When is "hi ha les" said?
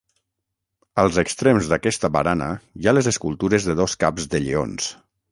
2.81-3.09